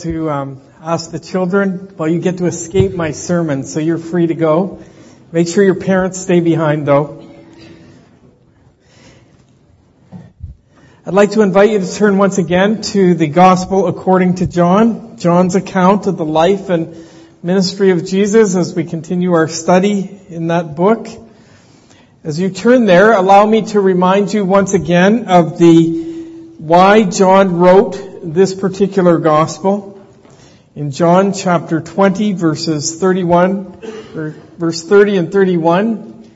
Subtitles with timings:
[0.00, 4.26] to um, ask the children, well, you get to escape my sermon, so you're free
[4.26, 4.82] to go.
[5.32, 7.22] Make sure your parents stay behind, though.
[11.04, 15.18] I'd like to invite you to turn once again to the Gospel according to John,
[15.18, 16.96] John's account of the life and
[17.42, 21.06] ministry of Jesus as we continue our study in that book.
[22.24, 26.06] As you turn there, allow me to remind you once again of the
[26.58, 30.04] why John wrote this particular gospel.
[30.74, 33.80] In John chapter 20 verses 31,
[34.58, 36.30] verse 30 and 31,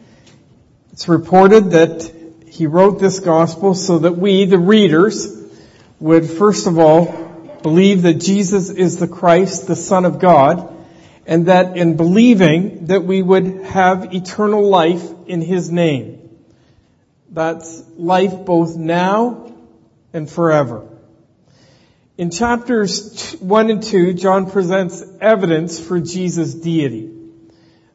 [0.93, 2.12] it's reported that
[2.48, 5.37] he wrote this gospel so that we, the readers,
[5.98, 7.07] would first of all
[7.62, 10.74] believe that Jesus is the Christ, the Son of God,
[11.27, 16.30] and that in believing that we would have eternal life in His name.
[17.30, 19.52] That's life both now
[20.12, 20.90] and forever.
[22.20, 27.10] In chapters 1 and 2, John presents evidence for Jesus' deity.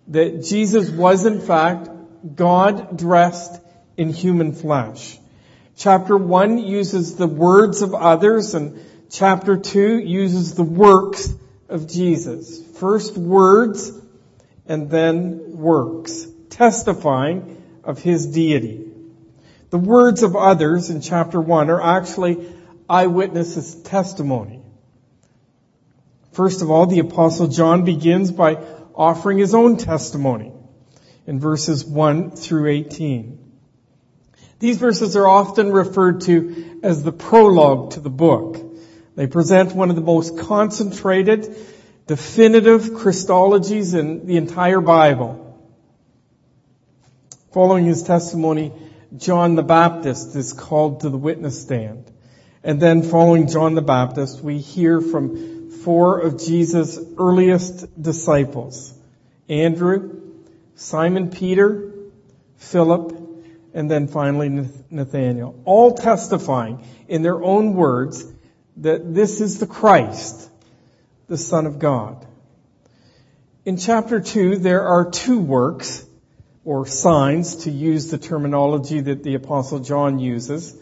[0.07, 1.89] That Jesus was in fact
[2.35, 3.61] God dressed
[3.97, 5.19] in human flesh.
[5.77, 11.31] Chapter 1 uses the words of others and chapter 2 uses the works
[11.69, 12.59] of Jesus.
[12.79, 13.91] First words
[14.65, 18.87] and then works, testifying of his deity.
[19.69, 22.55] The words of others in chapter 1 are actually
[22.89, 24.61] eyewitnesses' testimony.
[26.33, 28.55] First of all, the apostle John begins by
[28.93, 30.51] offering his own testimony
[31.25, 33.39] in verses 1 through 18.
[34.59, 38.57] These verses are often referred to as the prologue to the book.
[39.15, 41.55] They present one of the most concentrated,
[42.07, 45.41] definitive Christologies in the entire Bible.
[47.53, 48.73] Following his testimony,
[49.15, 52.11] John the Baptist is called to the witness stand.
[52.65, 58.91] And then following John the Baptist, we hear from four of Jesus' earliest disciples.
[59.47, 60.21] Andrew,
[60.73, 61.93] Simon Peter,
[62.57, 63.15] Philip,
[63.75, 64.49] and then finally
[64.89, 65.61] Nathaniel.
[65.65, 68.25] All testifying in their own words
[68.77, 70.49] that this is the Christ,
[71.27, 72.25] the Son of God.
[73.63, 76.03] In chapter 2, there are two works,
[76.63, 80.75] or signs, to use the terminology that the apostle John uses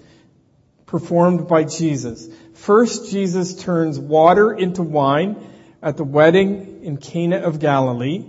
[0.94, 2.30] performed by Jesus.
[2.54, 5.44] First, Jesus turns water into wine
[5.82, 8.26] at the wedding in Cana of Galilee.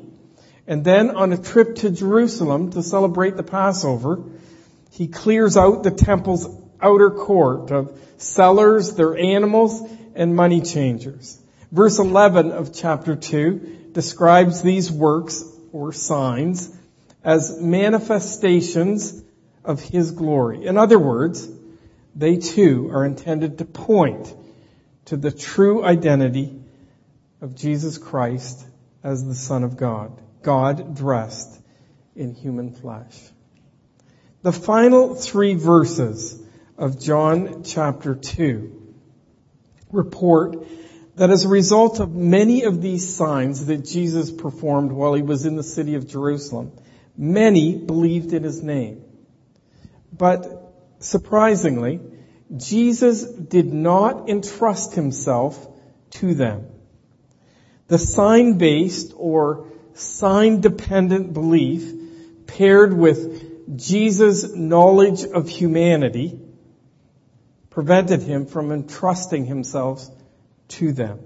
[0.66, 4.24] And then on a trip to Jerusalem to celebrate the Passover,
[4.92, 6.48] he clears out the temple's
[6.80, 9.82] outer court of sellers, their animals,
[10.14, 11.38] and money changers.
[11.70, 16.74] Verse 11 of chapter 2 describes these works or signs
[17.22, 19.22] as manifestations
[19.66, 20.64] of his glory.
[20.64, 21.46] In other words,
[22.14, 24.34] they too are intended to point
[25.06, 26.58] to the true identity
[27.40, 28.64] of Jesus Christ
[29.02, 31.60] as the Son of God, God dressed
[32.16, 33.20] in human flesh.
[34.42, 36.40] The final three verses
[36.78, 38.82] of John chapter 2
[39.90, 40.66] report
[41.16, 45.46] that as a result of many of these signs that Jesus performed while he was
[45.46, 46.72] in the city of Jerusalem,
[47.16, 49.04] many believed in his name.
[50.12, 50.63] But
[51.04, 52.00] surprisingly,
[52.56, 55.66] Jesus did not entrust himself
[56.10, 56.66] to them.
[57.88, 61.92] The sign-based or sign-dependent belief
[62.46, 66.38] paired with Jesus' knowledge of humanity
[67.70, 70.06] prevented him from entrusting himself
[70.68, 71.18] to them.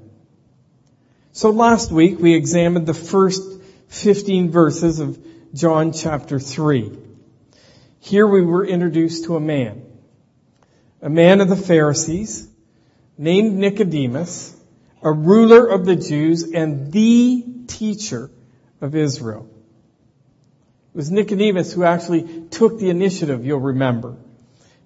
[1.32, 3.42] So last week we examined the first
[3.88, 5.18] 15 verses of
[5.54, 7.07] John chapter 3.
[8.00, 9.82] Here we were introduced to a man,
[11.03, 12.48] a man of the Pharisees
[13.16, 14.54] named Nicodemus,
[15.03, 18.31] a ruler of the Jews and the teacher
[18.81, 19.48] of Israel.
[20.94, 24.16] It was Nicodemus who actually took the initiative, you'll remember,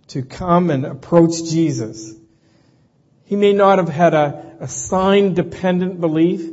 [0.08, 2.14] to come and approach Jesus.
[3.24, 6.50] He may not have had a, a sign dependent belief,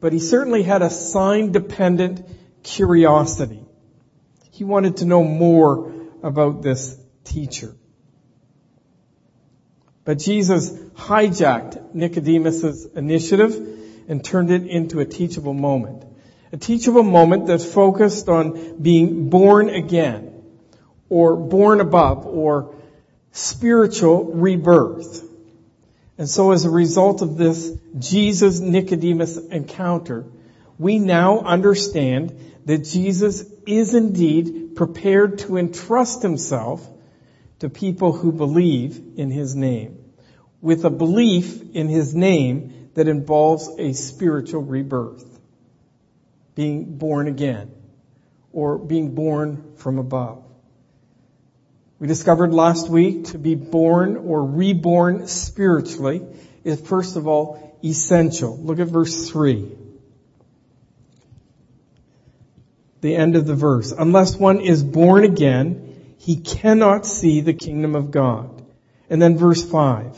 [0.00, 2.26] but he certainly had a sign dependent
[2.62, 3.62] curiosity.
[4.50, 5.89] He wanted to know more
[6.22, 7.74] about this teacher.
[10.04, 13.54] But Jesus hijacked Nicodemus's initiative
[14.08, 16.04] and turned it into a teachable moment.
[16.52, 20.42] A teachable moment that focused on being born again,
[21.08, 22.74] or born above, or
[23.32, 25.24] spiritual rebirth.
[26.18, 30.24] And so as a result of this Jesus Nicodemus encounter,
[30.78, 33.44] we now understand that Jesus
[33.78, 36.86] is indeed prepared to entrust himself
[37.60, 39.98] to people who believe in his name.
[40.60, 45.24] With a belief in his name, that involves a spiritual rebirth.
[46.54, 47.70] Being born again.
[48.52, 50.44] Or being born from above.
[51.98, 56.22] We discovered last week to be born or reborn spiritually
[56.64, 58.56] is first of all essential.
[58.56, 59.76] Look at verse 3.
[63.00, 63.92] The end of the verse.
[63.92, 68.62] Unless one is born again, he cannot see the kingdom of God.
[69.08, 70.16] And then verse 5.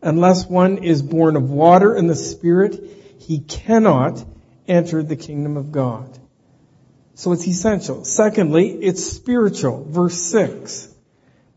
[0.00, 2.80] Unless one is born of water and the Spirit,
[3.18, 4.24] he cannot
[4.68, 6.16] enter the kingdom of God.
[7.14, 8.04] So it's essential.
[8.04, 9.84] Secondly, it's spiritual.
[9.84, 10.94] Verse 6.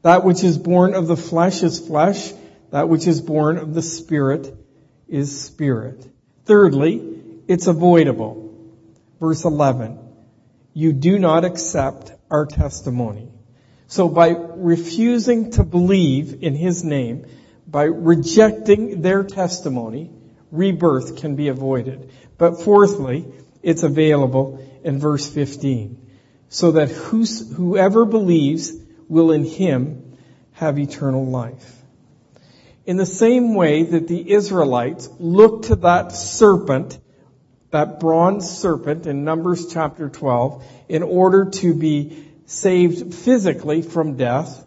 [0.02, 2.34] That which is born of the flesh is flesh.
[2.72, 4.52] That which is born of the Spirit
[5.08, 6.08] is spirit.
[6.46, 8.51] Thirdly, it's avoidable.
[9.22, 10.00] Verse 11.
[10.74, 13.32] You do not accept our testimony.
[13.86, 17.28] So by refusing to believe in His name,
[17.68, 20.12] by rejecting their testimony,
[20.52, 22.10] rebirth can be avoided.
[22.40, 23.28] But fourthly,
[23.62, 26.10] it's available in verse 15.
[26.50, 28.74] So that whoever believes
[29.08, 30.18] will in Him
[30.54, 31.78] have eternal life.
[32.88, 36.98] In the same way that the Israelites looked to that serpent,
[37.72, 44.66] that bronze serpent in Numbers chapter 12, in order to be saved physically from death,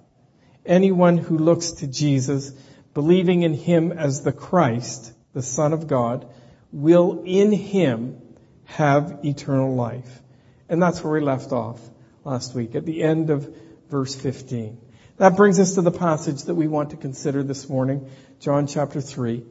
[0.64, 2.50] anyone who looks to Jesus,
[2.94, 6.26] believing in Him as the Christ, the Son of God,
[6.72, 8.20] will in Him
[8.64, 10.22] have eternal life.
[10.68, 11.80] And that's where we left off
[12.24, 13.54] last week, at the end of
[13.90, 14.78] verse 15.
[15.18, 18.10] That brings us to the passage that we want to consider this morning,
[18.40, 19.44] John chapter 3,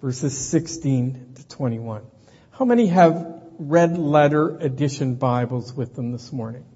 [0.00, 2.02] verses 16 to 21.
[2.60, 6.66] How many have red letter edition Bibles with them this morning?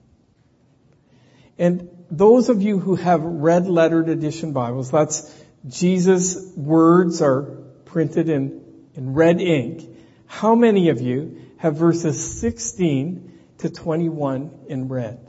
[1.59, 5.31] And those of you who have red lettered edition Bibles, that's
[5.69, 7.43] Jesus' words are
[7.85, 8.63] printed in,
[8.95, 9.87] in red ink.
[10.25, 15.21] How many of you have verses 16 to 21 in red?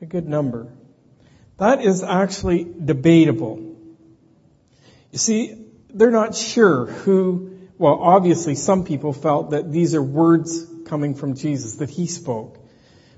[0.00, 0.72] a good number.
[1.56, 3.74] That is actually debatable.
[5.10, 5.63] You see,
[5.94, 11.34] they're not sure who, well, obviously some people felt that these are words coming from
[11.34, 12.58] Jesus, that he spoke.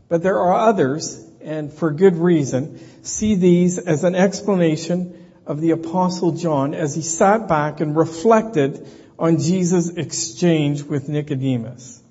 [0.09, 5.71] But there are others, and for good reason, see these as an explanation of the
[5.73, 8.87] apostle John as he sat back and reflected
[9.19, 12.03] on Jesus' exchange with Nicodemus.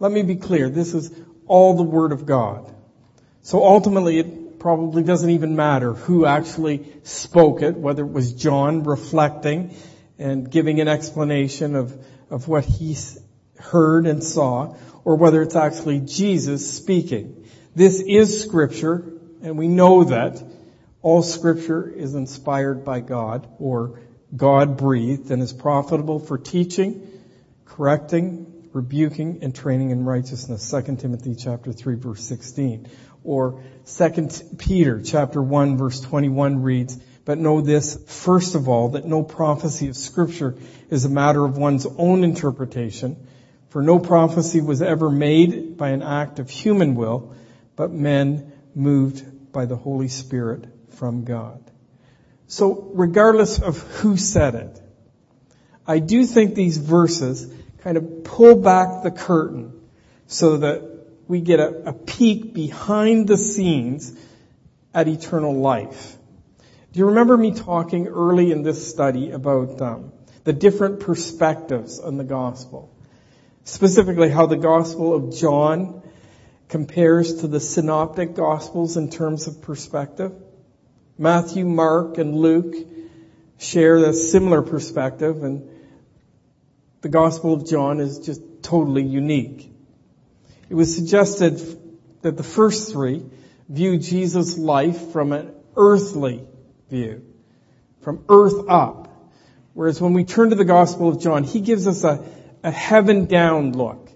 [0.00, 1.12] Let me be clear, this is
[1.46, 2.72] all the Word of God.
[3.42, 4.26] So ultimately it
[4.58, 9.74] probably doesn't even matter who actually spoke it, whether it was John reflecting
[10.18, 11.96] and giving an explanation of,
[12.30, 12.96] of what he
[13.58, 17.46] heard and saw, or whether it's actually Jesus speaking.
[17.74, 19.12] This is scripture,
[19.42, 20.42] and we know that
[21.02, 24.00] all scripture is inspired by God, or
[24.34, 27.06] God breathed, and is profitable for teaching,
[27.64, 30.70] correcting, rebuking, and training in righteousness.
[30.70, 32.88] 2 Timothy chapter 3 verse 16.
[33.28, 39.04] Or 2 Peter chapter 1 verse 21 reads, but know this, first of all, that
[39.04, 40.56] no prophecy of scripture
[40.88, 43.16] is a matter of one's own interpretation,
[43.68, 47.34] for no prophecy was ever made by an act of human will,
[47.76, 50.64] but men moved by the Holy Spirit
[50.94, 51.62] from God.
[52.46, 54.80] So regardless of who said it,
[55.86, 57.52] I do think these verses
[57.82, 59.78] kind of pull back the curtain
[60.28, 60.87] so that
[61.28, 64.18] we get a, a peek behind the scenes
[64.94, 66.16] at eternal life.
[66.92, 70.12] Do you remember me talking early in this study about um,
[70.44, 72.94] the different perspectives on the gospel?
[73.64, 76.02] Specifically, how the gospel of John
[76.68, 80.32] compares to the synoptic gospels in terms of perspective.
[81.18, 82.74] Matthew, Mark, and Luke
[83.58, 85.68] share a similar perspective, and
[87.02, 89.70] the gospel of John is just totally unique.
[90.68, 91.60] It was suggested
[92.22, 93.24] that the first three
[93.68, 96.44] view Jesus' life from an earthly
[96.90, 97.24] view,
[98.02, 99.08] from earth up.
[99.74, 102.24] Whereas when we turn to the Gospel of John, he gives us a,
[102.62, 104.10] a heaven down look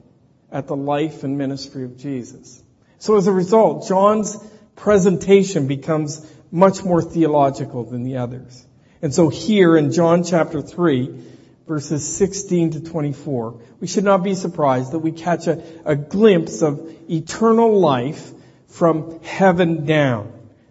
[0.51, 2.63] at the life and ministry of Jesus.
[2.99, 4.37] So as a result, John's
[4.77, 8.67] presentation becomes much more theological than the others.
[9.01, 11.32] And so here in John chapter 3,
[11.73, 16.61] verses 16 to 24, we should not be surprised that we catch a, a glimpse
[16.61, 18.31] of eternal life
[18.69, 20.31] from heaven down.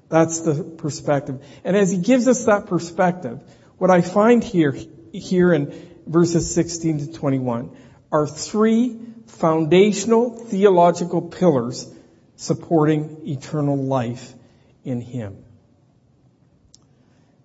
[0.10, 1.44] That's the perspective.
[1.64, 3.40] And as he gives us that perspective,
[3.80, 4.78] what I find here,
[5.12, 5.74] here in
[6.06, 7.76] verses 16 to 21
[8.12, 11.92] are three foundational theological pillars
[12.36, 14.36] supporting eternal life
[14.84, 15.44] in him.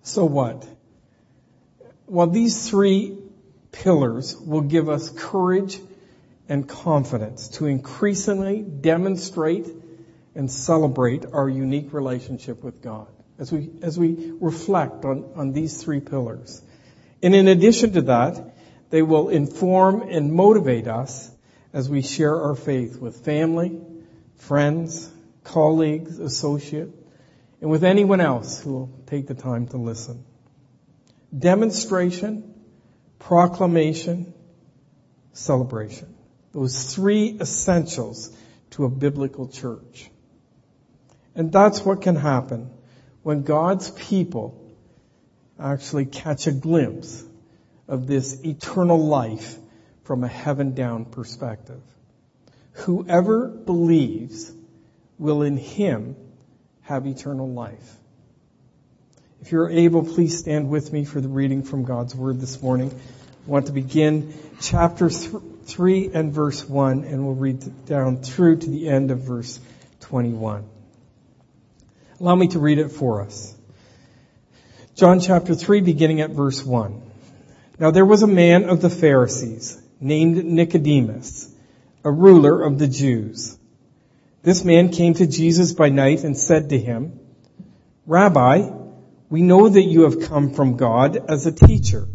[0.03, 0.67] So what?
[2.07, 3.16] Well, these three
[3.83, 5.79] pillars will give us courage
[6.49, 9.67] and confidence to increasingly demonstrate
[10.35, 13.07] and celebrate our unique relationship with God
[13.39, 16.61] as we, as we reflect on, on these three pillars.
[17.21, 18.55] And in addition to that,
[18.89, 21.29] they will inform and motivate us
[21.73, 23.81] as we share our faith with family,
[24.37, 25.11] friends,
[25.43, 26.89] colleagues, associate,
[27.61, 30.23] and with anyone else who will take the time to listen.
[31.37, 32.53] Demonstration,
[33.19, 34.33] proclamation,
[35.33, 36.13] celebration.
[36.51, 38.35] Those three essentials
[38.71, 40.09] to a biblical church.
[41.35, 42.71] And that's what can happen
[43.23, 44.63] when God's people
[45.59, 47.23] actually catch a glimpse
[47.87, 49.57] of this eternal life
[50.03, 51.81] from a heaven down perspective.
[52.71, 54.51] Whoever believes
[55.17, 56.15] will in him
[56.81, 57.95] have eternal life.
[59.41, 62.89] If you're able, please stand with me for the reading from God's Word this morning.
[62.89, 68.69] I want to begin chapter 3 and verse 1, and we'll read down through to
[68.69, 69.59] the end of verse
[70.01, 70.67] 21.
[72.19, 73.55] Allow me to read it for us.
[74.95, 77.01] John chapter 3, beginning at verse 1.
[77.77, 81.53] Now there was a man of the Pharisees named Nicodemus,
[82.03, 83.55] a ruler of the Jews.
[84.41, 87.19] This man came to Jesus by night and said to him,
[88.07, 88.76] Rabbi,
[89.29, 92.07] we know that you have come from God as a teacher.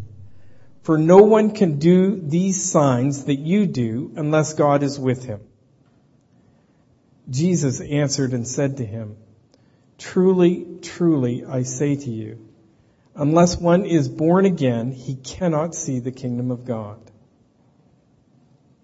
[0.82, 5.40] For no one can do these signs that you do unless God is with him.
[7.30, 9.16] Jesus answered and said to him,
[9.98, 12.48] Truly, truly, I say to you,
[13.14, 16.98] unless one is born again, he cannot see the kingdom of God.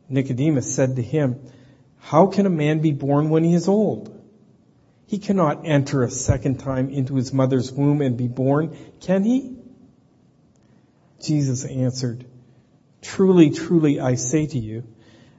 [0.08, 1.40] Nicodemus said to him,
[1.98, 4.17] How can a man be born when he is old?
[5.08, 9.56] He cannot enter a second time into his mother's womb and be born, can he?
[11.22, 12.26] Jesus answered,
[13.00, 14.84] Truly, truly, I say to you,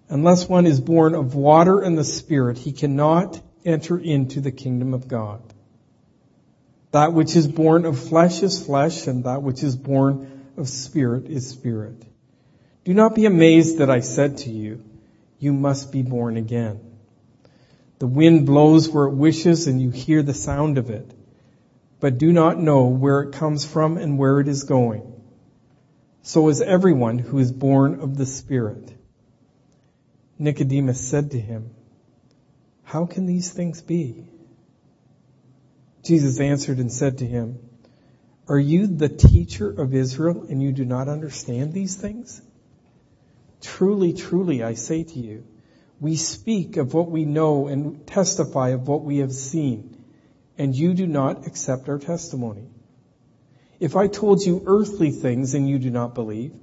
[0.09, 4.95] unless one is born of water and the Spirit, he cannot enter into the kingdom
[4.95, 5.41] of God.
[6.91, 11.27] That which is born of flesh is flesh, and that which is born of spirit
[11.27, 12.03] is spirit.
[12.85, 14.83] Do not be amazed that I said to you,
[15.37, 16.88] you must be born again.
[17.99, 21.13] The wind blows where it wishes and you hear the sound of it,
[21.99, 25.21] but do not know where it comes from and where it is going.
[26.21, 28.93] So is everyone who is born of the Spirit.
[30.37, 31.71] Nicodemus said to him,
[32.83, 34.29] How can these things be?
[36.03, 37.59] Jesus answered and said to him,
[38.47, 42.41] Are you the teacher of Israel and you do not understand these things?
[43.61, 45.43] Truly, truly, I say to you,
[45.99, 50.03] we speak of what we know and testify of what we have seen,
[50.57, 52.67] and you do not accept our testimony.
[53.79, 56.53] If I told you earthly things and you do not believe,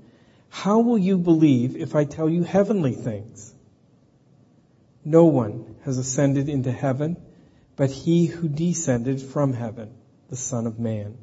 [0.49, 3.55] how will you believe if I tell you heavenly things?
[5.05, 7.16] No one has ascended into heaven
[7.76, 9.90] but he who descended from heaven,
[10.31, 11.19] the Son of Man.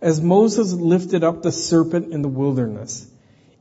[0.00, 3.06] As Moses lifted up the serpent in the wilderness,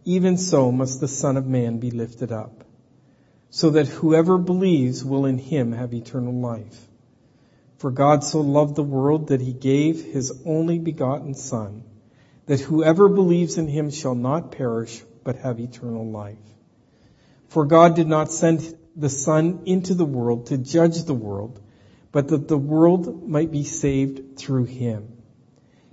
[0.06, 2.64] even so must the Son of Man be lifted up
[3.50, 6.88] so that whoever believes will in him have eternal life.
[7.78, 11.84] For God so loved the world that he gave his only begotten Son,
[12.48, 16.38] that whoever believes in him shall not perish, but have eternal life.
[17.50, 21.60] For God did not send the Son into the world to judge the world,
[22.12, 25.14] but that the world might be saved through him.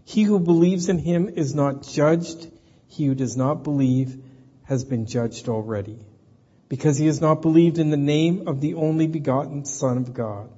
[0.05, 2.51] He who believes in him is not judged.
[2.89, 4.23] He who does not believe
[4.65, 5.99] has been judged already
[6.69, 10.49] because he has not believed in the name of the only begotten Son of God.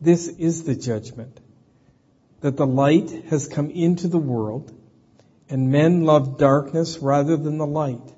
[0.00, 1.40] This is the judgment,
[2.40, 4.72] that the light has come into the world,
[5.48, 8.14] and men loved darkness rather than the light,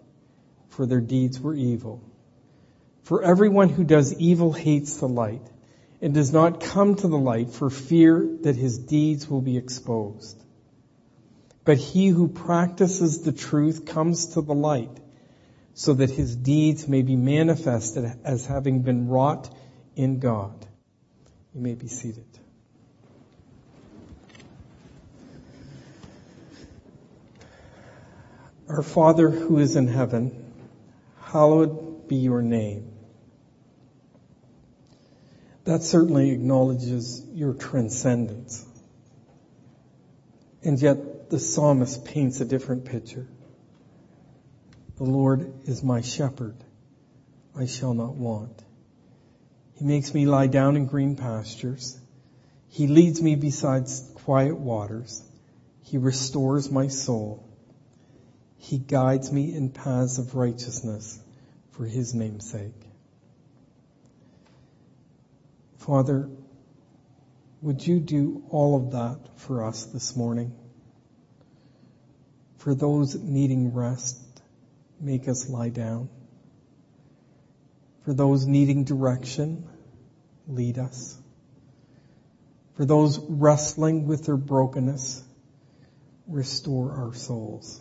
[0.68, 2.02] for their deeds were evil.
[3.04, 5.46] For everyone who does evil hates the light,
[6.02, 10.42] and does not come to the light for fear that his deeds will be exposed.
[11.64, 14.98] But he who practices the truth comes to the light,
[15.80, 19.48] so that his deeds may be manifested as having been wrought
[19.96, 20.66] in God.
[21.54, 22.26] You may be seated.
[28.68, 30.52] Our Father who is in heaven,
[31.18, 32.92] hallowed be your name.
[35.64, 38.66] That certainly acknowledges your transcendence.
[40.62, 43.26] And yet the psalmist paints a different picture.
[45.00, 46.56] The Lord is my shepherd.
[47.56, 48.62] I shall not want.
[49.72, 51.98] He makes me lie down in green pastures.
[52.68, 55.22] He leads me beside quiet waters.
[55.84, 57.48] He restores my soul.
[58.58, 61.18] He guides me in paths of righteousness
[61.70, 62.82] for his name's sake.
[65.78, 66.28] Father,
[67.62, 70.54] would you do all of that for us this morning?
[72.58, 74.26] For those needing rest,
[75.00, 76.08] make us lie down.
[78.04, 79.68] For those needing direction,
[80.46, 81.16] lead us.
[82.74, 85.22] For those wrestling with their brokenness,
[86.26, 87.80] restore our souls.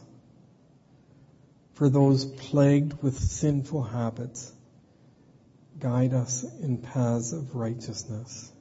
[1.74, 4.52] For those plagued with sinful habits,
[5.80, 8.52] guide us in paths of righteousness.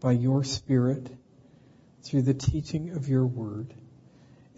[0.00, 1.08] By your Spirit,
[2.02, 3.72] through the teaching of your word,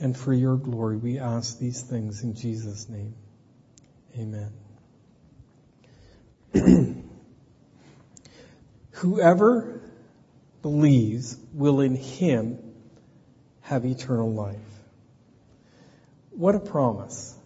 [0.00, 3.14] and for your glory, we ask these things in Jesus' name.
[4.18, 4.52] Amen.
[8.92, 9.80] Whoever
[10.60, 12.58] believes will in him
[13.62, 14.56] have eternal life.
[16.30, 17.36] What a promise.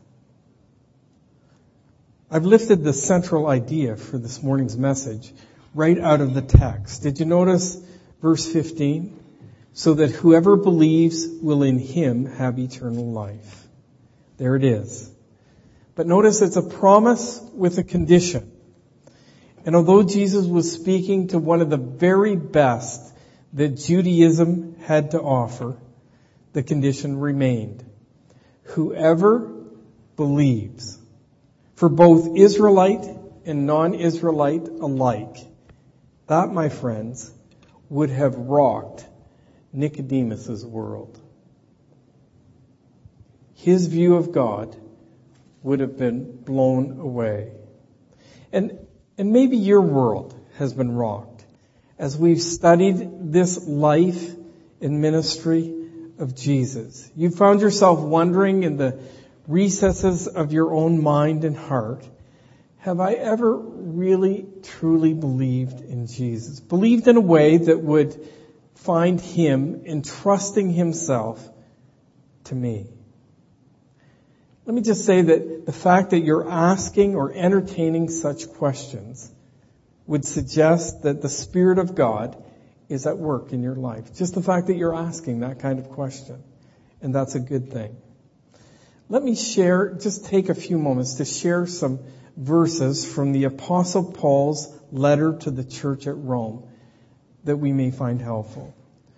[2.31, 5.33] I've lifted the central idea for this morning's message
[5.75, 7.03] right out of the text.
[7.03, 7.81] Did you notice
[8.21, 9.16] verse 15?
[9.77, 13.69] So that whoever believes will in him have eternal life.
[14.39, 15.11] There it is.
[15.95, 18.51] But notice it's a promise with a condition.
[19.67, 23.03] And although Jesus was speaking to one of the very best
[23.53, 25.77] that Judaism had to offer,
[26.55, 27.85] the condition remained.
[28.77, 29.53] Whoever
[30.17, 30.99] believes,
[31.75, 33.05] for both Israelite
[33.45, 35.37] and non-Israelite alike,
[36.29, 37.31] that, my friends,
[37.91, 39.07] would have rocked
[39.77, 41.21] Nicodemus's world.
[43.55, 44.77] His view of God
[45.63, 47.53] would have been blown away.
[48.53, 48.79] And
[49.19, 51.45] and maybe your world has been rocked
[51.99, 54.35] as we've studied this life
[54.81, 55.75] and ministry
[56.19, 57.11] of Jesus.
[57.17, 58.99] You found yourself wondering in the
[59.47, 62.07] recesses of your own mind and heart,
[62.79, 66.61] have I ever really truly believed in Jesus?
[66.61, 68.29] Believed in a way that would
[68.77, 71.47] find Him entrusting Himself
[72.45, 72.87] to me.
[74.65, 79.31] Let me just say that the fact that you're asking or entertaining such questions
[80.07, 82.43] would suggest that the Spirit of God
[82.89, 84.15] is at work in your life.
[84.15, 86.43] Just the fact that you're asking that kind of question.
[87.01, 87.97] And that's a good thing.
[89.09, 92.01] Let me share, just take a few moments to share some
[92.37, 96.69] verses from the Apostle Paul's letter to the church at Rome
[97.47, 98.75] that we may find helpful.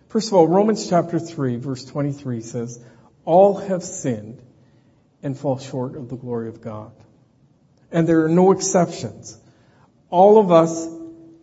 [0.09, 2.83] First of all, Romans chapter 3 verse 23 says,
[3.25, 4.41] all have sinned
[5.23, 6.93] and fall short of the glory of God.
[7.91, 9.39] And there are no exceptions.
[10.09, 10.89] All of us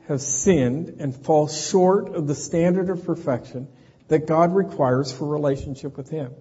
[0.07, 3.67] have sinned and fall short of the standard of perfection
[4.07, 6.31] that God requires for relationship with Him.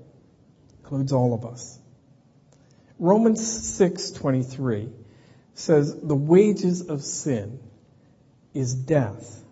[0.81, 1.79] Includes all of us.
[2.99, 4.91] Romans 6:23
[5.53, 7.61] says the wages of sin
[8.55, 9.44] is death.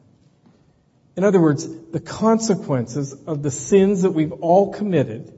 [1.16, 5.32] In other words, the consequences of the sins that we've all committed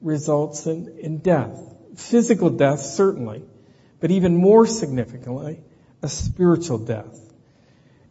[0.00, 1.58] results in, in death.
[1.96, 3.44] Physical death, certainly,
[4.00, 5.62] but even more significantly,
[6.02, 7.18] a spiritual death.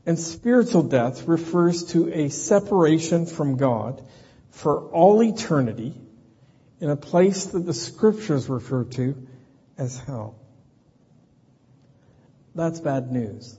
[0.06, 4.02] And spiritual death refers to a separation from God
[4.52, 5.94] for all eternity
[6.80, 9.28] in a place that the scriptures refer to
[9.78, 10.36] as hell.
[12.56, 13.58] That's bad news.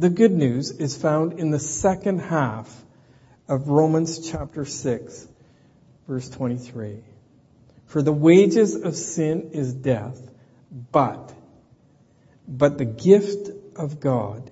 [0.00, 2.74] The good news is found in the second half
[3.46, 5.28] of Romans chapter 6,
[6.08, 7.02] verse 23.
[7.84, 10.18] For the wages of sin is death,
[10.90, 11.34] but,
[12.48, 14.50] but the gift of God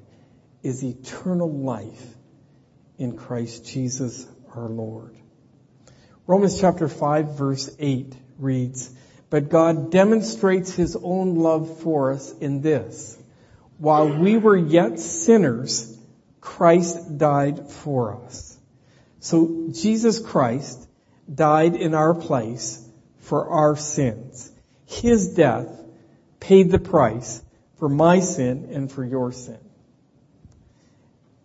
[0.62, 2.14] is eternal life
[2.98, 5.16] in Christ Jesus our Lord.
[6.26, 8.94] Romans chapter 5 verse 8 reads,
[9.30, 13.17] But God demonstrates His own love for us in this.
[13.78, 15.96] While we were yet sinners,
[16.40, 18.58] Christ died for us.
[19.20, 20.88] So Jesus Christ
[21.32, 22.84] died in our place
[23.20, 24.50] for our sins.
[24.86, 25.68] His death
[26.40, 27.42] paid the price
[27.78, 29.58] for my sin and for your sin.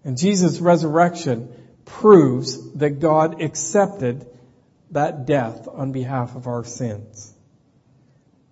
[0.04, 1.54] And Jesus' resurrection
[1.86, 4.26] proves that God accepted
[4.91, 7.34] that death on behalf of our sins.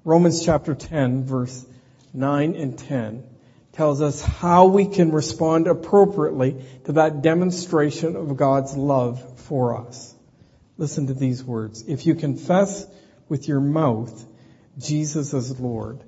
[0.04, 1.66] Romans chapter 10 verse
[2.14, 3.24] 9 and 10
[3.74, 10.14] tells us how we can respond appropriately to that demonstration of God's love for us.
[10.78, 11.84] Listen to these words.
[11.88, 12.86] If you confess
[13.30, 14.26] with your mouth
[14.78, 16.04] Jesus as Lord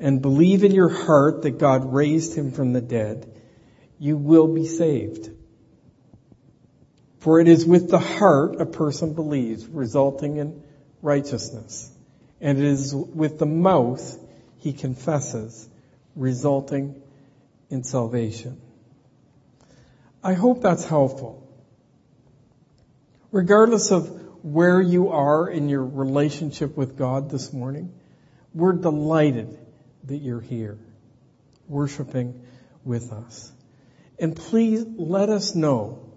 [0.00, 3.30] and believe in your heart that God raised him from the dead,
[3.98, 5.30] you will be saved.
[7.20, 10.62] For it is with the heart a person believes, resulting in
[11.00, 11.90] righteousness.
[12.40, 14.18] And it is with the mouth
[14.58, 15.68] he confesses,
[16.16, 17.00] resulting
[17.74, 18.60] in salvation.
[20.22, 21.46] I hope that's helpful.
[23.30, 24.08] Regardless of
[24.42, 27.92] where you are in your relationship with God this morning,
[28.54, 29.58] we're delighted
[30.04, 30.78] that you're here,
[31.68, 32.42] worshiping
[32.84, 33.52] with us.
[34.18, 36.12] And please let us know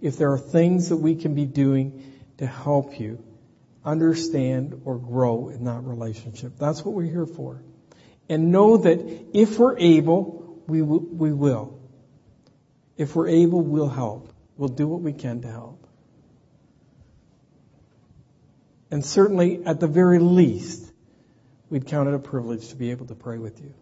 [0.00, 3.22] if there are things that we can be doing to help you
[3.84, 6.54] understand or grow in that relationship.
[6.58, 7.62] That's what we're here for.
[8.28, 11.78] And know that if we're able, we, w- we will.
[12.96, 14.32] If we're able, we'll help.
[14.56, 15.86] We'll do what we can to help.
[18.90, 20.92] And certainly, at the very least,
[21.70, 23.74] we'd count it a privilege to be able to pray with you.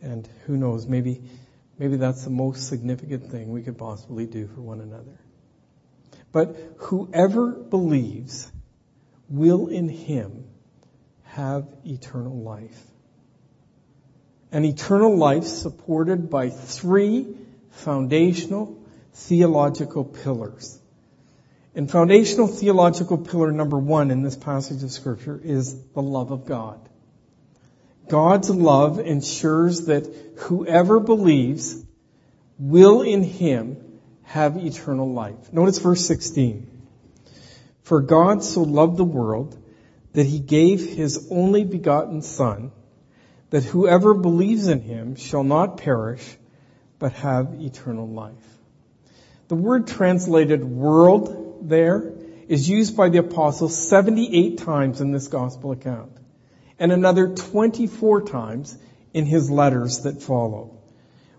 [0.00, 1.22] And who knows, maybe
[1.78, 5.18] Maybe that's the most significant thing we could possibly do for one another.
[6.32, 8.50] But whoever believes
[9.28, 10.44] will in him
[11.22, 12.82] have eternal life.
[14.50, 17.36] An eternal life supported by three
[17.70, 18.78] foundational
[19.12, 20.78] theological pillars.
[21.74, 26.46] And foundational theological pillar number one in this passage of scripture is the love of
[26.46, 26.80] God.
[28.08, 30.06] God's love ensures that
[30.38, 31.84] whoever believes
[32.58, 35.52] will in him have eternal life.
[35.52, 36.66] Notice verse 16.
[37.82, 39.56] For God so loved the world
[40.12, 42.72] that he gave his only begotten son,
[43.50, 46.36] that whoever believes in him shall not perish,
[46.98, 48.34] but have eternal life.
[49.48, 52.12] The word translated world there
[52.48, 56.12] is used by the apostle 78 times in this gospel account
[56.78, 58.76] and another 24 times
[59.12, 60.78] in his letters that follow.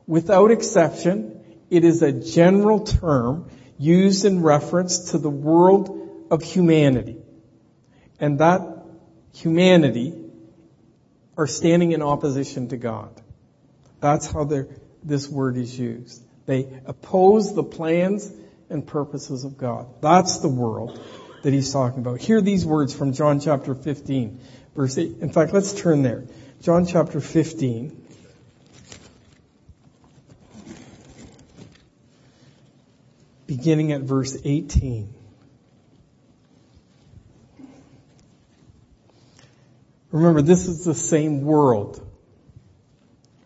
[0.07, 7.17] Without exception, it is a general term used in reference to the world of humanity.
[8.19, 8.61] And that
[9.33, 10.28] humanity
[11.39, 13.09] are standing in opposition to God.
[14.01, 14.43] That's how
[15.03, 16.21] this word is used.
[16.45, 18.29] They oppose the plans
[18.69, 19.87] and purposes of God.
[20.01, 20.99] That's the world
[21.43, 22.19] that he's talking about.
[22.19, 24.41] Hear these words from John chapter 15,
[24.75, 25.19] verse 8.
[25.21, 26.25] In fact, let's turn there.
[26.61, 28.05] John chapter 15.
[33.47, 35.13] Beginning at verse 18.
[40.11, 42.05] Remember, this is the same world.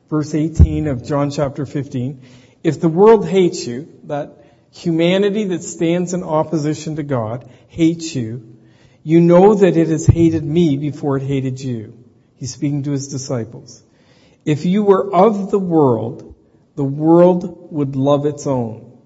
[0.10, 2.22] Verse 18 of John chapter 15.
[2.64, 8.58] If the world hates you, that humanity that stands in opposition to God hates you,
[9.04, 11.98] you know that it has hated me before it hated you.
[12.36, 13.84] He's speaking to his disciples.
[14.46, 16.36] If you were of the world,
[16.76, 18.98] the world would love its own.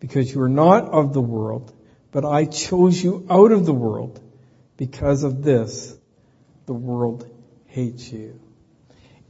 [0.00, 1.72] Because you are not of the world,
[2.12, 4.20] but I chose you out of the world.
[4.76, 5.96] Because of this,
[6.66, 7.28] the world
[7.66, 8.40] hates you.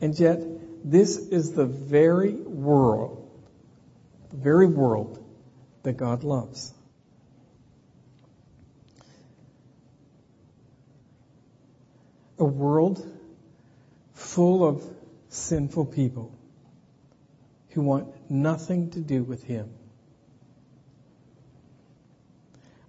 [0.01, 0.40] And yet,
[0.85, 3.29] this is the very world,
[4.31, 5.22] the very world
[5.83, 6.72] that God loves.
[12.38, 13.05] A world
[14.12, 14.83] full of
[15.29, 16.37] sinful people
[17.70, 19.70] who want nothing to do with Him.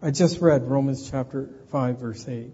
[0.02, 2.52] I just read Romans chapter 5 verse 8.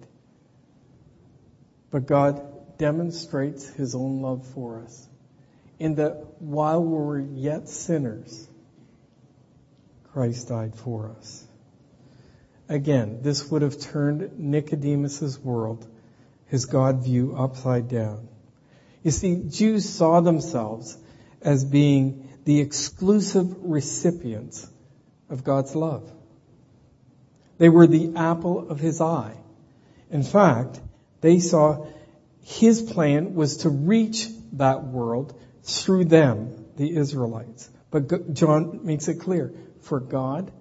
[1.93, 2.41] But God
[2.79, 5.07] demonstrates His own love for us
[5.77, 8.47] in that while we were yet sinners,
[10.11, 11.45] Christ died for us.
[12.67, 15.85] Again, this would have turned Nicodemus's world,
[16.47, 18.27] his God view, upside down.
[19.03, 20.97] You see, Jews saw themselves
[21.43, 24.67] as being the exclusive recipients
[25.29, 26.11] of God's love.
[27.59, 29.37] They were the apple of his eye.
[30.09, 30.81] In fact,
[31.23, 31.85] they saw
[32.41, 35.33] his plan was to reach that world
[35.63, 37.69] through them, the Israelites.
[37.89, 39.53] But John makes it clear.
[39.83, 40.51] For God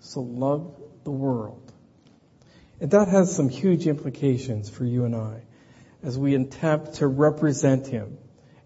[0.00, 1.72] so loved the world.
[2.80, 5.42] And that has some huge implications for you and I
[6.02, 8.18] as we attempt to represent Him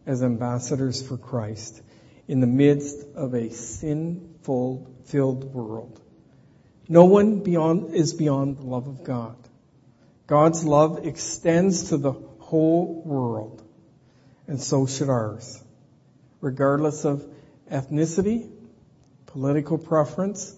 [0.06, 1.80] as ambassadors for Christ
[2.26, 6.00] in the midst of a sinful filled world.
[6.88, 9.36] No one beyond, is beyond the love of God.
[10.28, 13.62] God's love extends to the whole world,
[14.46, 15.62] and so should ours,
[16.42, 17.24] regardless of
[17.72, 18.50] ethnicity,
[19.24, 20.54] political preference,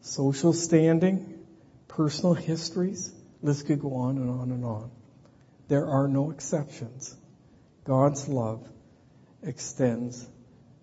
[0.00, 1.40] social standing,
[1.88, 3.12] personal histories.
[3.42, 4.90] List could go on and on and on.
[5.66, 7.16] There are no exceptions.
[7.84, 8.64] God's love
[9.42, 10.24] extends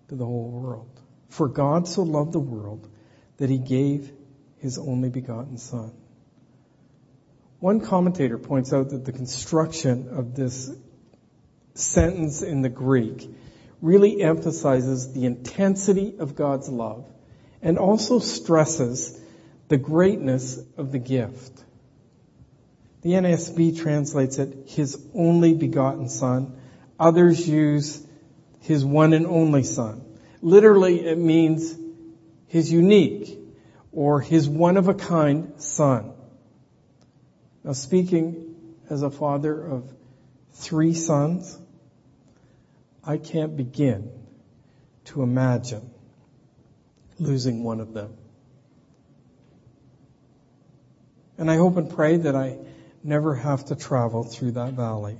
[0.08, 1.00] to the whole world.
[1.30, 2.86] For God so loved the world
[3.38, 4.12] that he gave
[4.58, 5.92] his only begotten son.
[7.60, 10.70] One commentator points out that the construction of this
[11.74, 13.28] sentence in the Greek
[13.82, 17.04] really emphasizes the intensity of God's love
[17.60, 19.18] and also stresses
[19.68, 21.64] the greatness of the gift.
[23.02, 26.60] The NASB translates it, His only begotten Son.
[26.98, 28.04] Others use
[28.60, 30.04] His one and only Son.
[30.42, 31.76] Literally, it means
[32.46, 33.38] His unique
[33.92, 36.12] or His one of a kind Son.
[37.64, 38.54] Now speaking
[38.88, 39.92] as a father of
[40.52, 41.58] three sons,
[43.04, 44.10] I can't begin
[45.06, 45.90] to imagine
[47.18, 48.14] losing one of them.
[51.36, 52.58] And I hope and pray that I
[53.02, 55.18] never have to travel through that valley.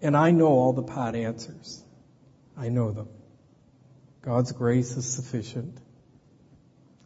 [0.00, 1.82] And I know all the pat answers.
[2.56, 3.08] I know them.
[4.22, 5.78] God's grace is sufficient.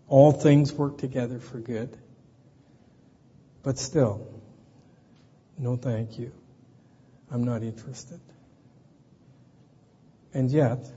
[0.08, 1.96] All things work together for good.
[3.66, 4.24] But still,
[5.58, 6.30] no thank you.
[7.32, 8.20] I'm not interested.
[10.32, 10.88] And yet,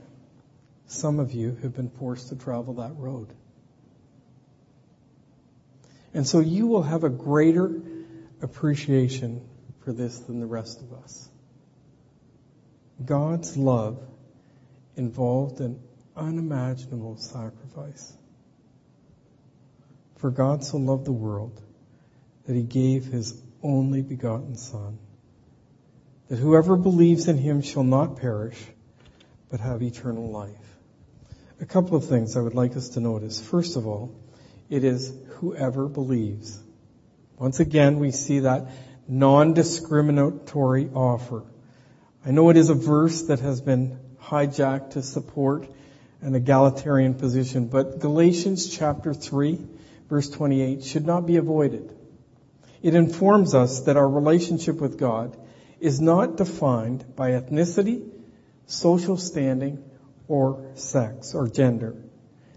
[0.86, 3.32] some of you have been forced to travel that road.
[6.14, 7.82] And so you will have a greater
[8.40, 9.40] appreciation
[9.80, 11.28] for this than the rest of us.
[13.04, 14.00] God's love
[14.94, 15.80] involved an
[16.16, 18.16] unimaginable sacrifice.
[20.18, 21.60] For God so loved the world
[22.46, 24.98] that he gave his only begotten Son,
[26.28, 28.58] that whoever believes in him shall not perish,
[29.50, 30.76] but have eternal life.
[31.60, 33.40] A couple of things I would like us to notice.
[33.40, 34.14] First of all,
[34.70, 36.58] it is whoever believes.
[37.38, 38.68] Once again, we see that
[39.08, 41.44] non-discriminatory offer.
[42.24, 45.68] I know it is a verse that has been hijacked to support
[46.22, 49.58] an egalitarian position, but Galatians chapter 3
[50.08, 51.96] verse 28 should not be avoided.
[52.82, 55.36] It informs us that our relationship with God
[55.80, 58.08] is not defined by ethnicity,
[58.66, 59.82] social standing,
[60.28, 61.96] or sex or gender.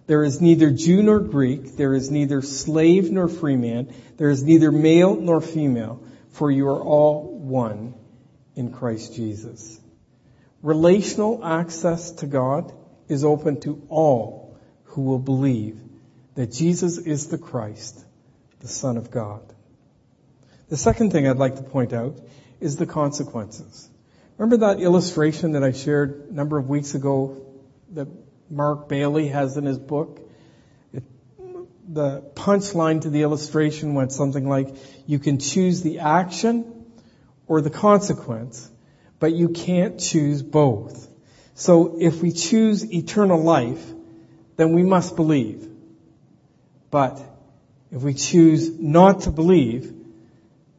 [0.05, 1.77] There is neither Jew nor Greek.
[1.77, 3.93] There is neither slave nor free man.
[4.17, 7.95] There is neither male nor female, for you are all one
[8.55, 9.79] in Christ Jesus.
[10.61, 12.73] Relational access to God
[13.07, 15.79] is open to all who will believe
[16.35, 18.03] that Jesus is the Christ,
[18.59, 19.41] the Son of God.
[20.69, 22.19] The second thing I'd like to point out
[22.59, 23.89] is the consequences.
[24.37, 27.45] Remember that illustration that I shared a number of weeks ago
[27.91, 28.07] that
[28.49, 30.19] Mark Bailey has in his book.
[30.93, 31.03] It,
[31.87, 36.85] the punchline to the illustration went something like, you can choose the action
[37.47, 38.69] or the consequence,
[39.19, 41.07] but you can't choose both.
[41.55, 43.83] So if we choose eternal life,
[44.55, 45.67] then we must believe.
[46.89, 47.21] But
[47.91, 49.93] if we choose not to believe,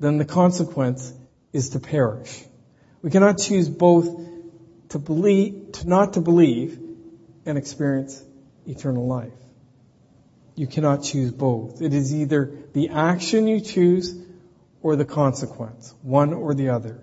[0.04, 1.12] then the consequence
[1.52, 2.44] is to perish.
[3.02, 4.08] We cannot choose both
[4.90, 6.78] to believe, to not to believe,
[7.46, 8.22] and experience
[8.66, 9.32] eternal life.
[10.56, 11.82] You cannot choose both.
[11.82, 14.14] It is either the action you choose
[14.82, 17.02] or the consequence, one or the other.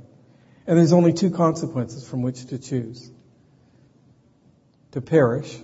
[0.68, 3.12] And there's only two consequences from which to choose.
[4.92, 5.58] To perish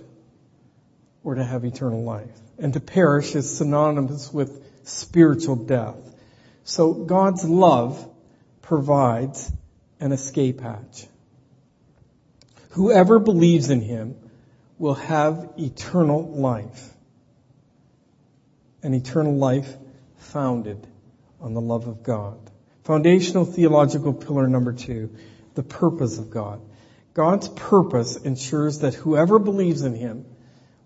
[1.22, 2.36] or to have eternal life.
[2.58, 6.07] And to perish is synonymous with spiritual death.
[6.68, 8.06] So God's love
[8.60, 9.50] provides
[10.00, 11.06] an escape hatch.
[12.72, 14.16] Whoever believes in Him
[14.78, 16.92] will have eternal life.
[18.82, 19.74] An eternal life
[20.18, 20.86] founded
[21.40, 22.38] on the love of God.
[22.84, 25.16] Foundational theological pillar number two,
[25.54, 26.60] the purpose of God.
[27.14, 30.26] God's purpose ensures that whoever believes in Him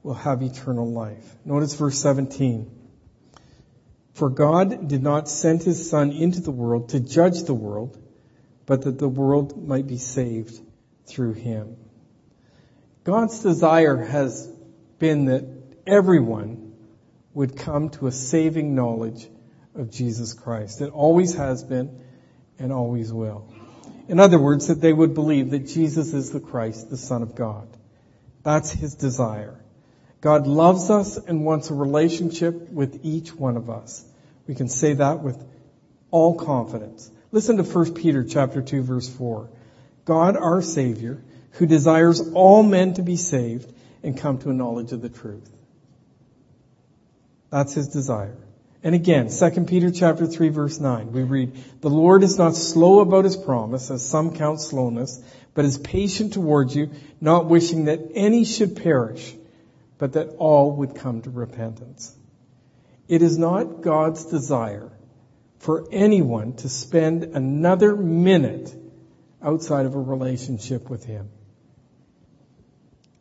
[0.05, 1.37] will have eternal life.
[1.45, 2.82] Notice verse 17.
[4.14, 7.98] For God did not send His Son into the world to judge the world,
[8.66, 10.59] but that the world might be saved
[11.07, 11.77] through Him.
[13.05, 14.46] God's desire has
[14.98, 15.44] been that
[15.87, 16.75] everyone
[17.35, 19.27] would come to a saving knowledge
[19.75, 20.81] of Jesus Christ.
[20.81, 22.05] It always has been
[22.59, 23.53] and always will.
[24.09, 27.35] In other words, that they would believe that Jesus is the Christ, the Son of
[27.35, 27.68] God.
[28.42, 29.62] That's His desire.
[30.22, 34.04] God loves us and wants a relationship with each one of us.
[34.46, 35.44] We can say that with
[36.12, 37.11] all confidence.
[37.32, 39.50] Listen to 1 Peter chapter 2 verse 4.
[40.04, 43.72] God our Savior who desires all men to be saved
[44.04, 45.50] and come to a knowledge of the truth.
[47.50, 48.37] That's his desire.
[48.85, 53.00] And again, 2 Peter chapter 3 verse 9, we read, The Lord is not slow
[53.00, 55.20] about his promise, as some count slowness,
[55.54, 59.35] but is patient towards you, not wishing that any should perish,
[60.03, 62.12] but that all would come to repentance.
[63.07, 64.91] It is not God's desire
[65.61, 68.75] for anyone to spend another minute
[69.41, 71.31] outside of a relationship with Him.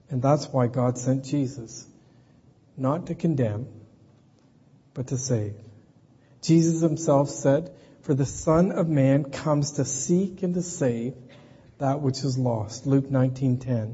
[0.09, 1.85] And that's why God sent Jesus.
[2.75, 3.67] Not to condemn,
[4.95, 5.53] but to save.
[6.41, 11.13] Jesus himself said, for the Son of Man comes to seek and to save
[11.77, 12.87] that which is lost.
[12.87, 13.93] Luke 19:10.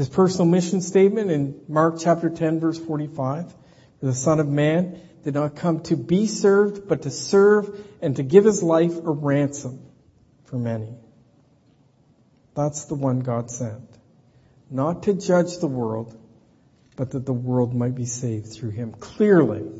[0.00, 3.54] His personal mission statement in Mark chapter 10 verse 45.
[4.00, 8.22] The Son of Man did not come to be served, but to serve and to
[8.22, 9.78] give his life a ransom
[10.44, 10.94] for many.
[12.54, 13.90] That's the one God sent.
[14.70, 16.18] Not to judge the world,
[16.96, 18.92] but that the world might be saved through him.
[18.92, 19.70] Clearly,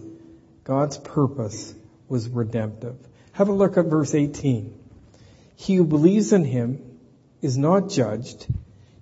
[0.65, 1.75] God's purpose
[2.11, 2.99] was redemptive.
[3.33, 4.79] Have a look at verse 18.
[5.57, 6.99] He who believes in him
[7.41, 8.47] is not judged.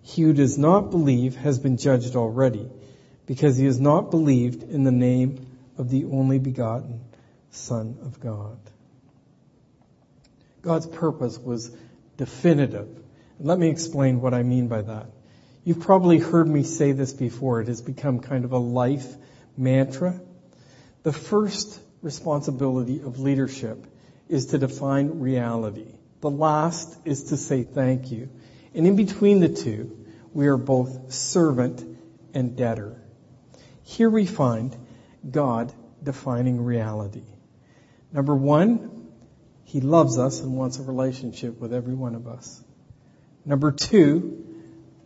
[0.08, 2.66] He who does not believe has been judged already
[3.26, 7.00] because he has not believed in the name of the only begotten
[7.50, 8.58] Son of God.
[10.62, 11.70] God's purpose was
[12.16, 12.88] definitive.
[13.38, 15.10] Let me explain what I mean by that.
[15.62, 17.60] You've probably heard me say this before.
[17.60, 19.14] It has become kind of a life
[19.58, 20.18] mantra.
[21.02, 23.86] The first responsibility of leadership
[24.26, 25.92] is to define reality.
[26.22, 28.30] The last is to say thank you.
[28.74, 29.97] And in between the two,
[30.32, 31.84] we are both servant
[32.34, 33.02] and debtor.
[33.82, 34.76] Here we find
[35.28, 37.24] God defining reality.
[38.12, 39.08] Number one,
[39.64, 42.62] He loves us and wants a relationship with every one of us.
[43.44, 44.44] Number two,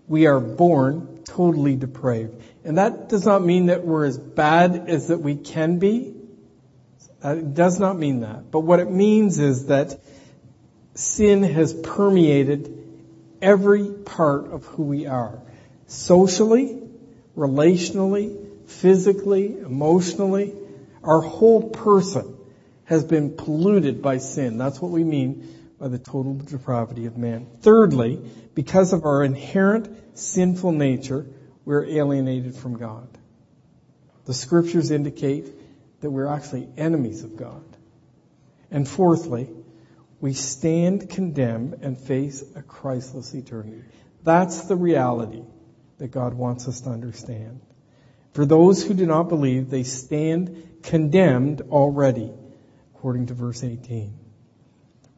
[0.09, 2.43] we are born totally depraved.
[2.65, 6.15] And that does not mean that we're as bad as that we can be.
[7.25, 8.51] It does not mean that.
[8.51, 10.01] But what it means is that
[10.95, 12.82] sin has permeated
[13.43, 15.43] every part of who we are.
[15.87, 16.81] Socially,
[17.37, 20.55] relationally, physically, emotionally,
[21.03, 22.37] our whole person
[22.85, 24.59] has been polluted by sin.
[24.59, 27.47] That's what we mean by the total depravity of man.
[27.61, 28.21] Thirdly,
[28.55, 31.27] because of our inherent sinful nature,
[31.65, 33.09] we're alienated from God.
[34.27, 37.65] The scriptures indicate that we're actually enemies of God.
[38.71, 39.51] And fourthly,
[40.23, 43.83] we stand condemned and face a Christless eternity.
[44.23, 45.43] That's the reality
[45.99, 47.61] that God wants us to understand.
[48.31, 52.31] For those who do not believe, they stand condemned already,
[52.95, 54.17] according to verse 18.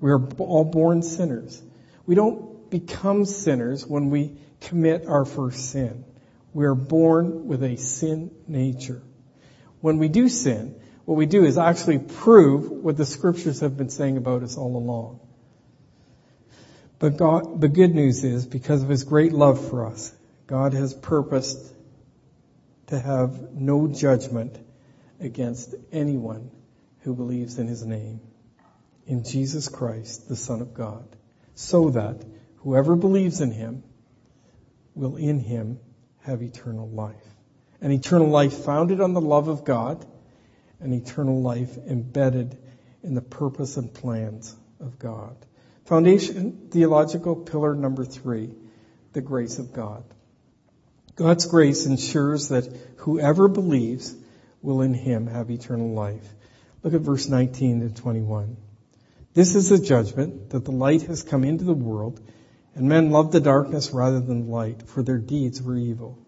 [0.01, 1.63] We are all born sinners.
[2.07, 6.07] We don't become sinners when we commit our first sin.
[6.55, 9.03] We are born with a sin nature.
[9.83, 13.91] When we do sin, what we do is actually prove what the scriptures have been
[13.91, 15.21] saying about us all along.
[16.99, 20.15] But God, the good news is because of his great love for us,
[20.47, 21.59] God has purposed
[22.87, 24.59] to have no judgment
[25.21, 26.51] against anyone
[27.01, 28.21] who believes in his name,
[29.07, 31.05] in Jesus Christ, the Son of God,
[31.55, 32.25] so that
[32.59, 33.83] whoever believes in him
[34.95, 35.81] will in him
[36.23, 37.27] have eternal life.
[37.81, 40.07] An eternal life founded on the love of God,
[40.85, 42.57] an eternal life embedded
[43.03, 45.35] in the purpose and plans of God.
[45.87, 48.51] Foundation theological pillar number three,
[49.13, 50.05] the grace of God.
[51.17, 52.69] God's grace ensures that
[52.99, 54.15] whoever believes
[54.63, 56.27] will in him have eternal life.
[56.83, 58.57] Look at verse 19 to 21.
[59.33, 62.21] This is the judgment that the light has come into the world
[62.75, 66.19] and men love the darkness rather than the light for their deeds were evil.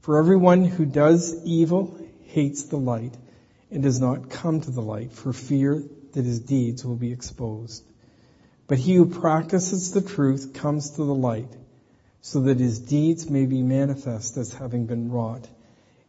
[0.00, 3.16] For everyone who does evil hates the light
[3.70, 7.84] and does not come to the light for fear that his deeds will be exposed.
[8.66, 11.52] But he who practices the truth comes to the light
[12.22, 15.46] so that his deeds may be manifest as having been wrought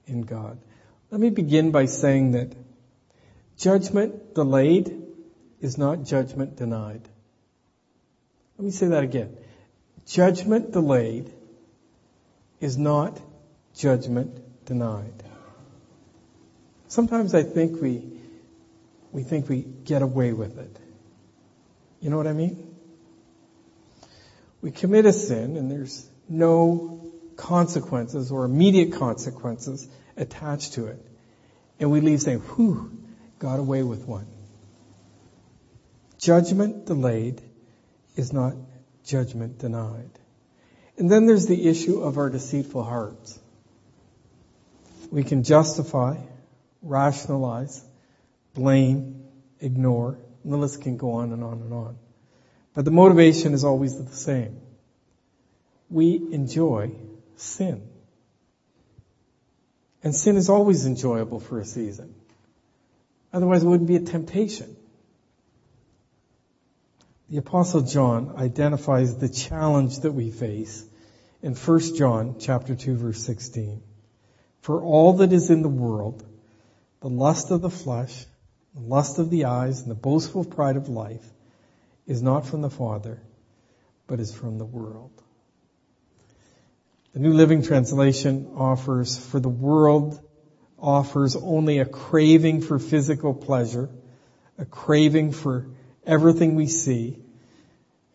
[0.07, 0.57] in God.
[1.11, 2.53] Let me begin by saying that
[3.57, 5.01] judgment delayed
[5.59, 7.01] is not judgment denied.
[8.57, 9.35] Let me say that again.
[10.07, 11.33] Judgment delayed
[12.61, 13.19] is not
[13.75, 15.24] judgment denied.
[16.95, 18.01] Sometimes I think we,
[19.11, 20.79] we think we get away with it.
[21.99, 22.73] You know what I mean?
[24.61, 29.85] We commit a sin and there's no consequences or immediate consequences
[30.15, 31.05] attached to it.
[31.81, 32.97] And we leave saying, whew,
[33.39, 34.27] got away with one.
[36.17, 37.41] Judgment delayed
[38.15, 38.53] is not
[39.03, 40.11] judgment denied.
[40.97, 43.37] And then there's the issue of our deceitful hearts.
[45.11, 46.19] We can justify,
[46.81, 47.83] rationalize,
[48.53, 49.23] blame,
[49.59, 51.97] ignore, and the list can go on and on and on.
[52.73, 54.59] But the motivation is always the same.
[55.89, 56.91] We enjoy
[57.37, 57.87] sin.
[60.03, 62.13] And sin is always enjoyable for a season.
[63.33, 64.75] Otherwise it wouldn't be a temptation.
[67.29, 70.85] The apostle John identifies the challenge that we face
[71.41, 73.81] in 1 John chapter 2 verse 16.
[74.61, 76.23] For all that is in the world,
[77.05, 78.25] the lust of the flesh,
[78.73, 81.23] the lust of the eyes, and the boastful pride of life
[82.07, 83.21] is not from the Father,
[84.07, 85.11] but is from the world.
[87.13, 90.19] The New Living Translation offers, for the world
[90.79, 93.87] offers only a craving for physical pleasure,
[94.57, 95.67] a craving for
[96.07, 97.19] everything we see,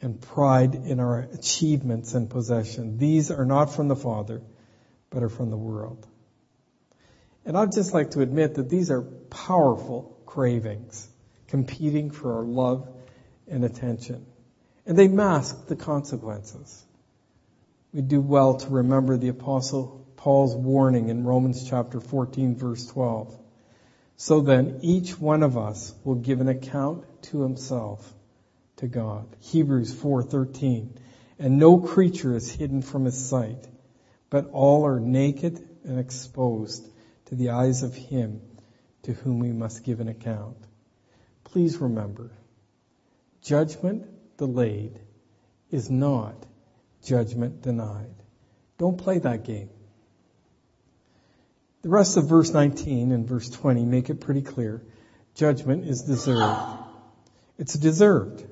[0.03, 2.99] and pride in our achievements and possession.
[2.99, 4.43] These are not from the Father,
[5.11, 6.09] but are from the world.
[7.45, 11.09] And I'd just like to admit that these are powerful cravings,
[11.49, 12.89] competing for our love
[13.49, 14.27] and attention.
[14.87, 16.85] And they mask the consequences
[17.93, 23.37] we do well to remember the apostle Paul's warning in Romans chapter 14 verse 12.
[24.17, 28.13] So then each one of us will give an account to himself
[28.77, 29.27] to God.
[29.41, 30.91] Hebrews 4:13.
[31.39, 33.67] And no creature is hidden from his sight,
[34.29, 36.87] but all are naked and exposed
[37.31, 38.43] to the eyes of him
[39.05, 40.57] to whom we must give an account.
[41.45, 42.33] Please remember,
[43.43, 44.05] judgment
[44.37, 45.01] delayed
[45.71, 46.35] is not
[47.05, 48.15] judgment denied.
[48.79, 49.71] Don't play that game.
[51.83, 54.83] The rest of verse 19 and verse 20 make it pretty clear.
[55.37, 56.81] Judgment is deserved.
[57.59, 58.45] It's deserved.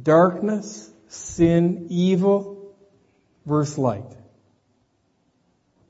[0.00, 2.74] Darkness, sin, evil,
[3.46, 4.16] versus light.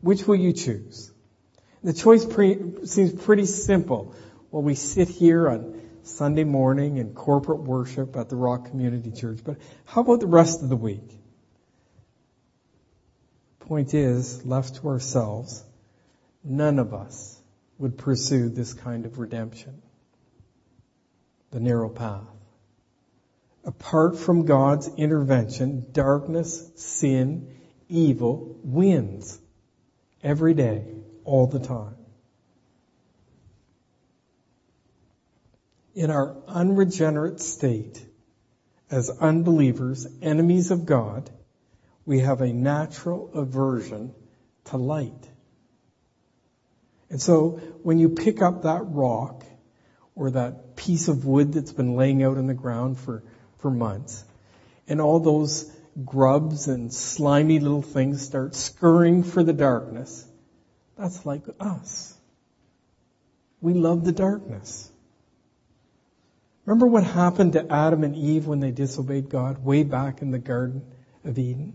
[0.03, 1.11] Which will you choose?
[1.83, 4.14] The choice pre- seems pretty simple.
[4.51, 9.41] While we sit here on Sunday morning in corporate worship at the Rock Community Church,
[9.45, 11.18] but how about the rest of the week?
[13.61, 15.64] Point is, left to ourselves,
[16.43, 17.41] none of us
[17.78, 19.81] would pursue this kind of redemption.
[21.51, 22.26] The narrow path.
[23.64, 27.55] Apart from God's intervention, darkness, sin,
[27.89, 29.39] evil wins
[30.22, 30.85] every day,
[31.25, 31.97] all the time.
[35.95, 38.05] In our unregenerate state,
[38.91, 41.31] as unbelievers, enemies of God,
[42.07, 44.14] we have a natural aversion
[44.64, 45.29] to light.
[47.09, 49.45] And so when you pick up that rock
[50.14, 53.23] or that piece of wood that's been laying out in the ground for,
[53.59, 54.25] for months
[54.89, 55.71] and all those
[56.05, 60.27] grubs and slimy little things start scurrying for the darkness,
[61.01, 62.15] that's like us.
[63.63, 64.91] We love the darkness.
[66.67, 70.39] Remember what happened to Adam and Eve when they disobeyed God way back in the
[70.39, 70.83] Garden
[71.25, 71.75] of Eden?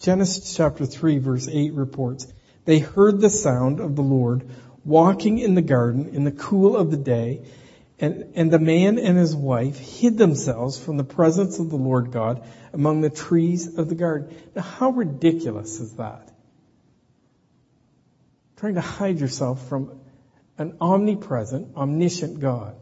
[0.00, 2.26] Genesis chapter 3 verse 8 reports,
[2.64, 4.50] they heard the sound of the Lord
[4.84, 7.46] walking in the garden in the cool of the day,
[8.00, 12.10] and, and the man and his wife hid themselves from the presence of the Lord
[12.10, 14.36] God among the trees of the garden.
[14.56, 16.33] Now how ridiculous is that?
[18.56, 20.00] Trying to hide yourself from
[20.58, 22.76] an omnipresent, omniscient God.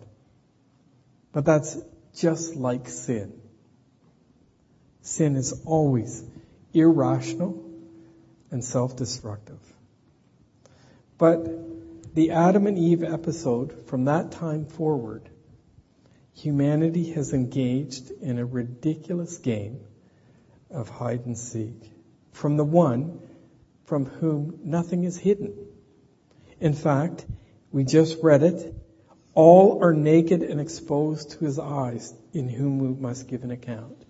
[1.33, 1.79] But that's
[2.15, 3.41] just like sin.
[5.01, 6.23] Sin is always
[6.75, 7.63] irrational,
[8.51, 9.61] and self-destructive.
[11.19, 15.29] But the Adam and Eve episode, from that time forward,
[16.35, 19.81] humanity has engaged in a ridiculous game
[20.71, 21.91] of hide and seek
[22.33, 23.21] from the one
[23.85, 25.55] from whom nothing is hidden.
[26.61, 27.27] In fact,
[27.73, 28.75] we just read it,
[29.35, 34.05] all are naked and exposed to his eyes in whom we must give an account.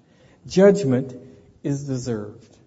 [0.46, 1.14] Judgment
[1.62, 2.58] is deserved.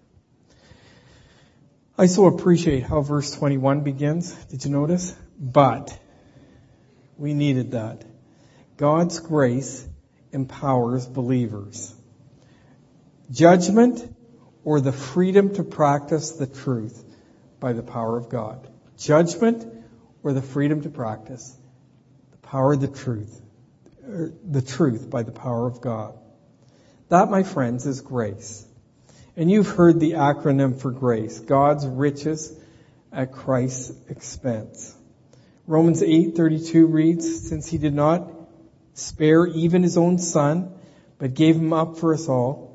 [1.98, 4.32] I so appreciate how verse 21 begins.
[4.46, 5.14] Did you notice?
[5.38, 5.98] But.
[7.18, 8.04] We needed that.
[8.76, 9.86] God's grace
[10.32, 11.94] empowers believers.
[13.30, 14.15] Judgment
[14.66, 17.04] or the freedom to practice the truth
[17.60, 18.68] by the power of God.
[18.98, 19.64] Judgment
[20.24, 21.56] or the freedom to practice
[22.32, 23.40] the power of the truth,
[24.04, 26.18] er, the truth by the power of God.
[27.10, 28.66] That, my friends, is grace.
[29.36, 32.52] And you've heard the acronym for grace, God's riches
[33.12, 34.92] at Christ's expense.
[35.68, 38.32] Romans 8:32 reads, since he did not
[38.94, 40.72] spare even his own son,
[41.18, 42.65] but gave him up for us all,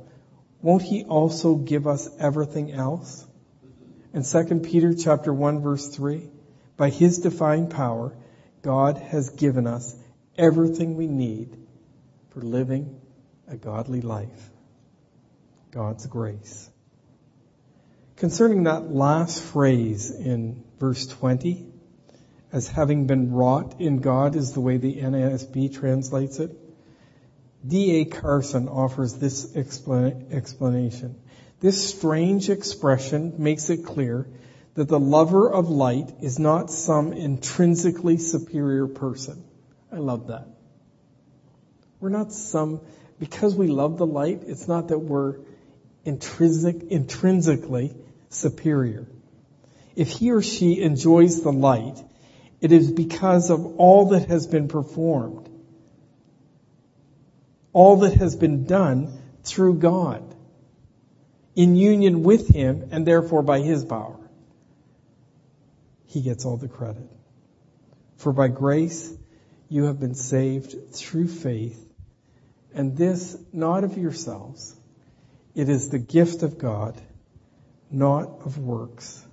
[0.62, 3.26] won't he also give us everything else?
[4.14, 6.30] And 2 Peter chapter 1 verse 3,
[6.78, 8.16] by his divine power,
[8.62, 9.96] God has given us
[10.38, 11.58] everything we need
[12.32, 13.00] for living
[13.48, 14.50] a godly life.
[15.72, 16.70] God's grace.
[18.18, 21.66] Concerning that last phrase in verse 20,
[22.52, 26.52] as having been wrought in God is the way the NASB translates it.
[27.68, 28.06] D.A.
[28.06, 31.16] Carson offers this explanation.
[31.60, 34.28] This strange expression makes it clear
[34.74, 39.44] that the lover of light is not some intrinsically superior person.
[39.92, 40.48] I love that.
[42.00, 42.82] We're not some,
[43.20, 45.36] because we love the light, it's not that we're
[46.04, 47.94] intrinsic, intrinsically
[48.30, 49.06] superior.
[49.96, 52.02] If he or she enjoys the light,
[52.60, 55.48] it is because of all that has been performed.
[57.74, 60.36] All that has been done through God.
[61.56, 64.18] In union with Him and therefore by His power.
[66.06, 67.10] He gets all the credit.
[68.18, 69.14] For by grace
[69.70, 71.92] you have been saved through faith
[72.74, 74.76] and this not of yourselves.
[75.56, 77.00] It is the gift of God,
[77.90, 79.26] not of works,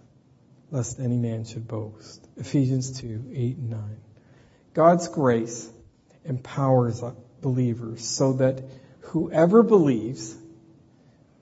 [0.71, 2.27] lest any man should boast.
[2.37, 3.97] Ephesians 2, 8 and 9.
[4.75, 5.71] God's grace
[6.25, 7.03] empowers
[7.41, 8.63] believers so that
[9.01, 10.37] whoever believes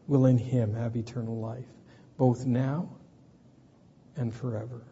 [0.07, 1.67] will in him have eternal life,
[2.17, 2.89] both now
[4.17, 4.83] and forever.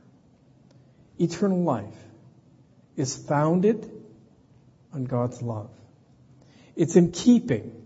[1.18, 2.04] Eternal life
[2.96, 3.90] is founded
[4.92, 5.70] on God's love.
[6.76, 7.84] It's in keeping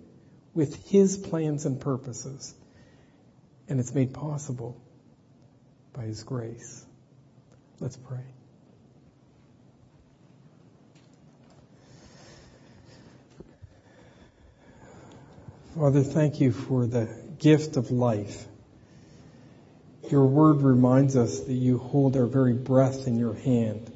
[0.54, 2.54] with His plans and purposes.
[3.68, 4.80] And it's made possible
[5.92, 6.84] by His grace.
[7.80, 8.24] Let's pray.
[15.78, 17.08] Father, thank you for the
[17.38, 18.46] gift of life.
[20.10, 23.88] Your word reminds us that you hold our very breath in your hand.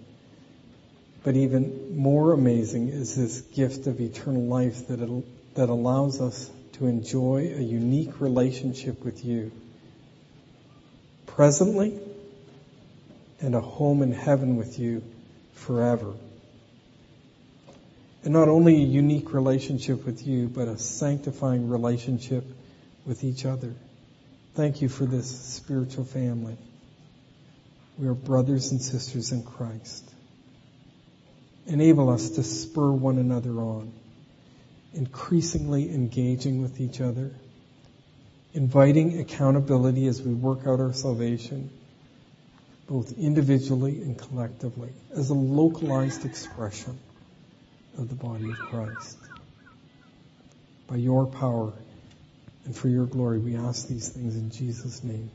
[1.24, 6.48] But even more amazing is this gift of eternal life that, it, that allows us
[6.74, 9.50] to enjoy a unique relationship with you
[11.26, 11.98] presently
[13.40, 15.02] and a home in heaven with you
[15.54, 16.14] forever.
[18.24, 22.44] And not only a unique relationship with you, but a sanctifying relationship
[23.04, 23.74] with each other.
[24.54, 26.56] Thank you for this spiritual family.
[27.98, 30.08] We are brothers and sisters in Christ.
[31.66, 33.92] Enable us to spur one another on,
[34.94, 37.32] increasingly engaging with each other,
[38.54, 41.70] inviting accountability as we work out our salvation,
[42.86, 46.98] both individually and collectively, as a localized expression
[47.98, 49.18] of the body of Christ.
[50.86, 51.72] By your power
[52.64, 55.30] and for your glory, we ask these things in Jesus' name.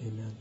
[0.00, 0.36] Amen.